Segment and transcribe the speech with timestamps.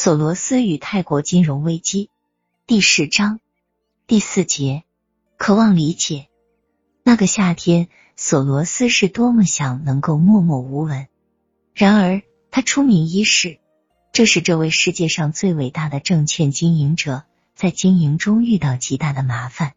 [0.00, 2.08] 索罗斯与泰国金融危机
[2.68, 3.40] 第十章
[4.06, 4.84] 第四节，
[5.36, 6.28] 渴望理解。
[7.02, 11.08] 那个夏天，索罗斯是多么想能够默默无闻。
[11.74, 12.22] 然而，
[12.52, 13.58] 他出名伊始，
[14.12, 17.24] 这使这位世界上最伟大的证券经营者
[17.56, 19.72] 在经营中遇到极大的麻烦。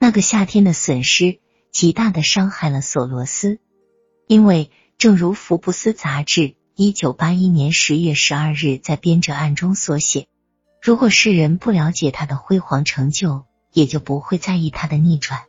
[0.00, 1.38] 那个夏天的损失
[1.70, 3.58] 极大的伤害了索罗斯，
[4.26, 6.54] 因为正如福布斯杂志。
[6.76, 10.26] 一九八一年十月十二日，在编者案中所写
[10.82, 15.42] ：“如果世人不了解他的辉煌成就，也就不会在意他的逆转。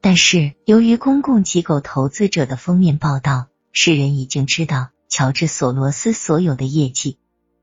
[0.00, 7.18] 但是，由于公共机构投资者的封面报道，世人已经知道乔治·索罗斯所有的业绩，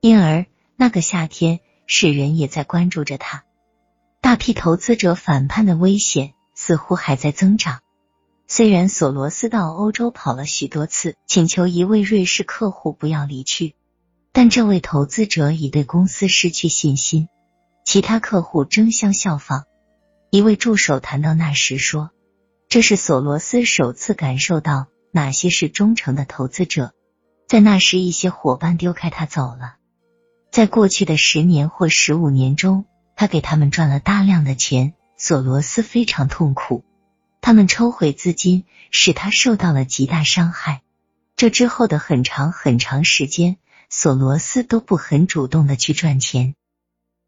[0.00, 3.44] 因而那个夏天，世人也在关注着他。
[4.20, 7.82] 大批投资者反叛的危险似乎还在增长。”
[8.52, 13.76] 虽然索罗斯到欧洲跑了许多次，请求一位瑞士客户不要离去，
[14.32, 17.28] 但这位投资者已对公司失去信心。
[17.84, 19.66] 其他客户争相效仿。
[20.30, 22.10] 一位助手谈到那时说
[22.68, 26.90] ：“这是索罗斯首次感受到哪些是忠诚的投资者。
[27.46, 29.76] 在那时，一些伙伴丢开他走了。
[30.50, 34.94] 在过去的十年或十五年中，他给他们赚了大量的钱。
[35.16, 36.82] 索罗斯非常痛苦。”
[37.40, 40.82] 他们抽回资金，使他受到了极大伤害。
[41.36, 43.56] 这之后的很长很长时间，
[43.88, 46.54] 索罗斯都不很主动的去赚钱。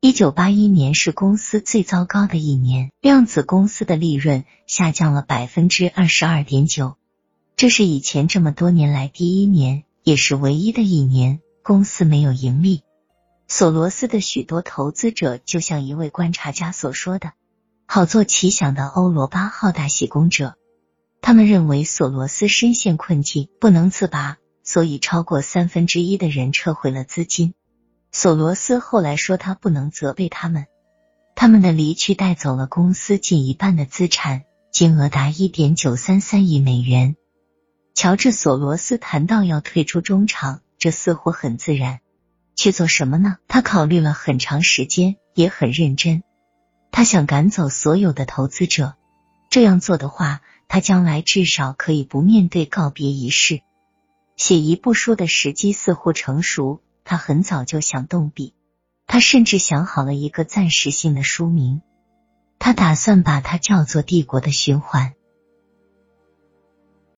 [0.00, 6.96] 一九八一年是公司最糟糕的一年，量子公司的利润下降了百分之二十二点九，
[7.54, 12.82] 这是以前这么多年来第一年，也是唯一的一年公司没有盈利。
[13.46, 17.32] 索罗斯的许多投资者，就像一位观察家所说的。
[17.92, 20.54] 好做奇想的欧罗巴号大喜功者，
[21.20, 27.52] 他们认为索罗斯深陷困境，不能自拔，所以超过三分之一的人撤回了资金。
[28.12, 30.66] 索罗斯后来说，他不能责备他们，
[31.34, 37.16] 他们的离去带走了公司近一半的资产，金额达一点九三三亿美元。
[37.96, 41.98] 乔治·索罗斯谈到要退出中场，这似乎很自然。
[42.54, 43.38] 去做什么呢？
[43.48, 46.22] 他考虑了很长时间，也很认真。
[46.92, 48.94] 他想赶走所有的投资者，
[49.48, 53.62] 这样做的话，他将来至少可以不面对告别仪式。
[54.36, 58.54] 写一部书的时机似乎成熟，他很早就想动笔，
[59.06, 61.82] 他甚至想好了一个暂时性的书名，
[62.58, 65.10] 他打算把它叫做《帝国的循环》。